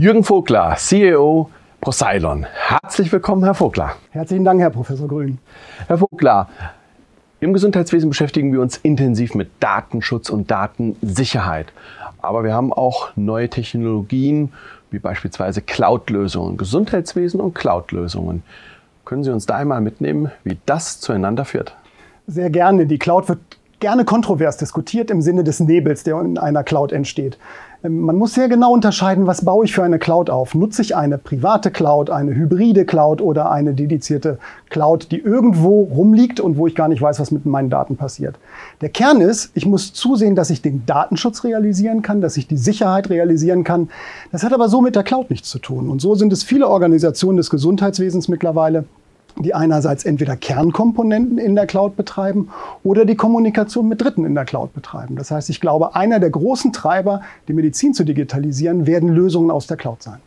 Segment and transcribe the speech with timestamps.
[0.00, 1.50] Jürgen Vogler, CEO
[1.82, 2.46] Proceilon.
[2.54, 3.96] Herzlich willkommen, Herr Vogler.
[4.12, 5.36] Herzlichen Dank, Herr Professor Grün.
[5.88, 6.48] Herr Vogler,
[7.40, 11.66] im Gesundheitswesen beschäftigen wir uns intensiv mit Datenschutz und Datensicherheit.
[12.22, 14.54] Aber wir haben auch neue Technologien,
[14.90, 18.42] wie beispielsweise Cloud-Lösungen, Gesundheitswesen und Cloud-Lösungen.
[19.04, 21.76] Können Sie uns da einmal mitnehmen, wie das zueinander führt?
[22.26, 22.86] Sehr gerne.
[22.86, 23.40] Die Cloud wird
[23.80, 27.38] gerne kontrovers diskutiert im Sinne des Nebels, der in einer Cloud entsteht.
[27.82, 30.54] Ähm, man muss sehr genau unterscheiden, was baue ich für eine Cloud auf.
[30.54, 34.38] Nutze ich eine private Cloud, eine hybride Cloud oder eine dedizierte
[34.68, 38.36] Cloud, die irgendwo rumliegt und wo ich gar nicht weiß, was mit meinen Daten passiert.
[38.80, 42.56] Der Kern ist, ich muss zusehen, dass ich den Datenschutz realisieren kann, dass ich die
[42.56, 43.88] Sicherheit realisieren kann.
[44.32, 45.88] Das hat aber so mit der Cloud nichts zu tun.
[45.88, 48.84] Und so sind es viele Organisationen des Gesundheitswesens mittlerweile,
[49.38, 52.50] die einerseits entweder Kernkomponenten in der Cloud betreiben
[52.82, 55.16] oder die Kommunikation mit Dritten in der Cloud betreiben.
[55.16, 59.66] Das heißt, ich glaube, einer der großen Treiber, die Medizin zu digitalisieren, werden Lösungen aus
[59.66, 60.20] der Cloud sein.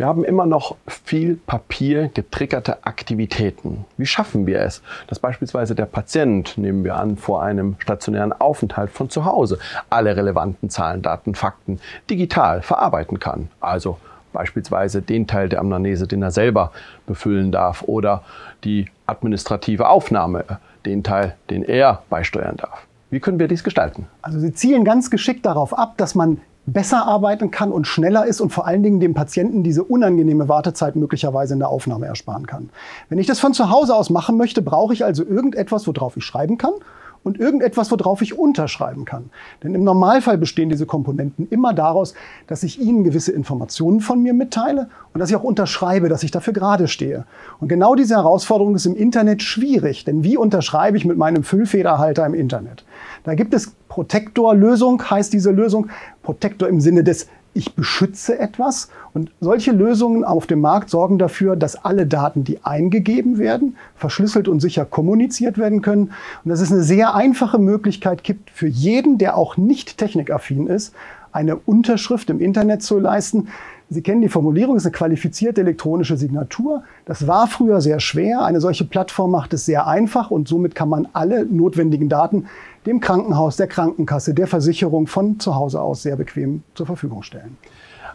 [0.00, 3.84] Wir haben immer noch viel Papier getriggerte Aktivitäten.
[3.98, 8.90] Wie schaffen wir es, dass beispielsweise der Patient, nehmen wir an, vor einem stationären Aufenthalt
[8.90, 9.58] von zu Hause
[9.90, 13.50] alle relevanten Zahlen, Daten, Fakten digital verarbeiten kann?
[13.60, 13.98] Also
[14.32, 16.72] beispielsweise den Teil der Amnese, den er selber
[17.06, 18.22] befüllen darf oder
[18.64, 20.44] die administrative Aufnahme,
[20.86, 22.86] den Teil, den er beisteuern darf.
[23.10, 24.06] Wie können wir dies gestalten?
[24.22, 28.40] Also Sie zielen ganz geschickt darauf ab, dass man besser arbeiten kann und schneller ist
[28.40, 32.70] und vor allen Dingen dem Patienten diese unangenehme Wartezeit möglicherweise in der Aufnahme ersparen kann.
[33.08, 36.24] Wenn ich das von zu Hause aus machen möchte, brauche ich also irgendetwas, worauf ich
[36.24, 36.72] schreiben kann
[37.22, 39.30] und irgendetwas, worauf ich unterschreiben kann.
[39.62, 42.14] Denn im Normalfall bestehen diese Komponenten immer daraus,
[42.46, 46.30] dass ich Ihnen gewisse Informationen von mir mitteile und dass ich auch unterschreibe, dass ich
[46.30, 47.24] dafür gerade stehe.
[47.60, 52.24] Und genau diese Herausforderung ist im Internet schwierig, denn wie unterschreibe ich mit meinem Füllfederhalter
[52.24, 52.84] im Internet?
[53.24, 55.88] Da gibt es Protektor-Lösung, heißt diese Lösung.
[56.22, 58.88] Protektor im Sinne des ich beschütze etwas.
[59.12, 64.48] Und solche Lösungen auf dem Markt sorgen dafür, dass alle Daten, die eingegeben werden, verschlüsselt
[64.48, 66.12] und sicher kommuniziert werden können.
[66.44, 70.94] Und dass es eine sehr einfache Möglichkeit gibt, für jeden, der auch nicht technikaffin ist,
[71.32, 73.48] eine Unterschrift im Internet zu leisten.
[73.88, 76.84] Sie kennen die Formulierung, es ist eine qualifizierte elektronische Signatur.
[77.06, 78.44] Das war früher sehr schwer.
[78.44, 82.46] Eine solche Plattform macht es sehr einfach und somit kann man alle notwendigen Daten
[82.86, 87.56] dem Krankenhaus, der Krankenkasse, der Versicherung von zu Hause aus sehr bequem zur Verfügung stellen.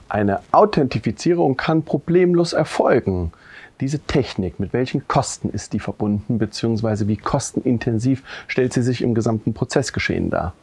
[0.08, 3.32] Eine Authentifizierung kann problemlos erfolgen.
[3.82, 9.14] Diese Technik, mit welchen Kosten ist die verbunden, beziehungsweise wie kostenintensiv stellt sie sich im
[9.14, 10.54] gesamten Prozessgeschehen dar?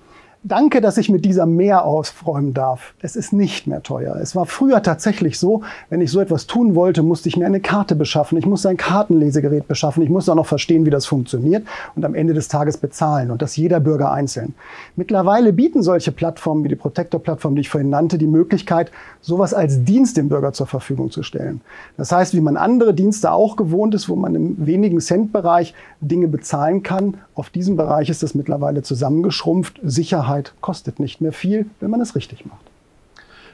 [0.44, 2.94] Danke, dass ich mit dieser mehr aufräumen darf.
[3.00, 4.16] Es ist nicht mehr teuer.
[4.16, 7.60] Es war früher tatsächlich so, wenn ich so etwas tun wollte, musste ich mir eine
[7.60, 8.36] Karte beschaffen.
[8.36, 10.02] Ich musste ein Kartenlesegerät beschaffen.
[10.02, 11.64] Ich musste auch noch verstehen, wie das funktioniert
[11.94, 14.54] und am Ende des Tages bezahlen und das jeder Bürger einzeln.
[14.96, 19.84] Mittlerweile bieten solche Plattformen wie die Protector-Plattform, die ich vorhin nannte, die Möglichkeit, sowas als
[19.84, 21.60] Dienst dem Bürger zur Verfügung zu stellen.
[21.96, 26.26] Das heißt, wie man andere Dienste auch gewohnt ist, wo man im wenigen Cent-Bereich Dinge
[26.26, 29.80] bezahlen kann, auf diesem Bereich ist das mittlerweile zusammengeschrumpft.
[29.84, 32.60] Sicherheit Sicherheit kostet nicht mehr viel, wenn man es richtig macht.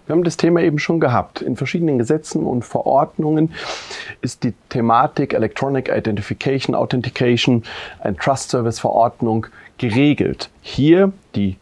[0.06, 1.42] Wir haben das Thema eben schon gehabt.
[1.42, 3.52] In verschiedenen Gesetzen und Verordnungen
[4.22, 7.64] ist die Thematik Electronic Identification, Authentication,
[8.00, 9.46] ein Trust Service Verordnung
[9.76, 10.48] geregelt.
[10.62, 11.58] Hier die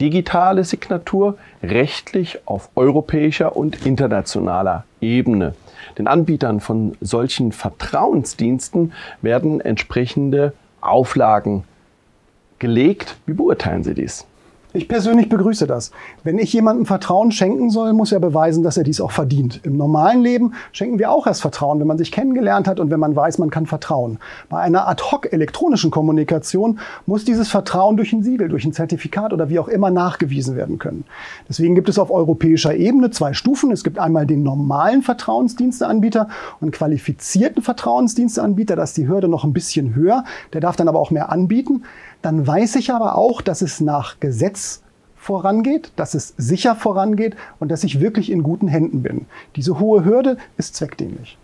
[0.00, 5.54] digitale Signatur rechtlich auf europäischer und internationaler Ebene.
[5.98, 8.92] Den Anbietern von solchen Vertrauensdiensten
[9.22, 11.64] werden entsprechende Auflagen
[12.58, 13.16] gelegt.
[13.26, 14.26] Wie beurteilen Sie dies?
[14.76, 15.92] Ich persönlich begrüße das.
[16.24, 19.60] Wenn ich jemandem Vertrauen schenken soll, muss er beweisen, dass er dies auch verdient.
[19.62, 22.98] Im normalen Leben schenken wir auch erst Vertrauen, wenn man sich kennengelernt hat und wenn
[22.98, 24.18] man weiß, man kann vertrauen.
[24.48, 29.32] Bei einer ad hoc elektronischen Kommunikation muss dieses Vertrauen durch ein Siegel, durch ein Zertifikat
[29.32, 31.04] oder wie auch immer nachgewiesen werden können.
[31.48, 33.70] Deswegen gibt es auf europäischer Ebene zwei Stufen.
[33.70, 36.26] Es gibt einmal den normalen Vertrauensdiensteanbieter
[36.60, 38.74] und qualifizierten Vertrauensdiensteanbieter.
[38.74, 40.24] Da ist die Hürde noch ein bisschen höher.
[40.52, 41.84] Der darf dann aber auch mehr anbieten.
[42.24, 44.82] Dann weiß ich aber auch, dass es nach Gesetz
[45.14, 49.26] vorangeht, dass es sicher vorangeht und dass ich wirklich in guten Händen bin.
[49.56, 51.36] Diese hohe Hürde ist zweckdienlich.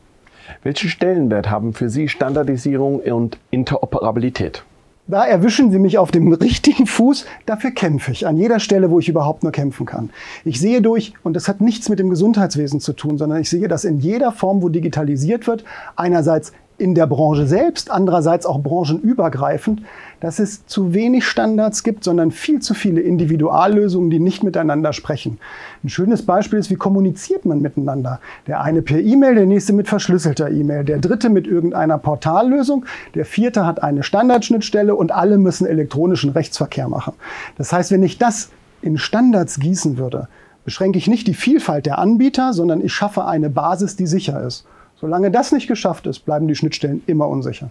[0.63, 4.65] Welchen Stellenwert haben für Sie Standardisierung und Interoperabilität?
[5.07, 7.27] Da erwischen Sie mich auf dem richtigen Fuß.
[7.45, 10.09] Dafür kämpfe ich an jeder Stelle, wo ich überhaupt nur kämpfen kann.
[10.47, 13.69] Ich sehe durch, und das hat nichts mit dem Gesundheitswesen zu tun, sondern ich sehe,
[13.69, 15.63] dass in jeder Form, wo digitalisiert wird,
[15.95, 19.83] einerseits in der Branche selbst, andererseits auch branchenübergreifend,
[20.21, 25.39] dass es zu wenig Standards gibt, sondern viel zu viele Individuallösungen, die nicht miteinander sprechen.
[25.85, 28.21] Ein schönes Beispiel ist, wie kommuniziert man miteinander?
[28.47, 33.25] Der eine per E-Mail, der nächste mit verschlüsselter E-Mail, der dritte mit irgendeiner Portallösung, der
[33.25, 37.13] vierte hat eine Standardschnittstelle und alle müssen elektronischen Rechtsverkehr machen.
[37.59, 38.51] Das heißt, wenn ich das
[38.83, 40.29] in Standards gießen würde,
[40.65, 44.67] beschränke ich nicht die Vielfalt der Anbieter, sondern ich schaffe eine Basis, die sicher ist.
[45.01, 47.71] Solange das nicht geschafft ist, bleiben die Schnittstellen immer unsicher.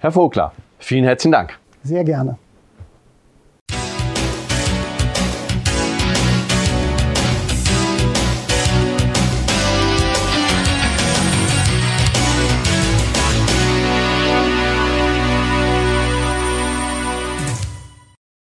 [0.00, 1.56] Herr Vogler, vielen herzlichen Dank.
[1.84, 2.36] Sehr gerne.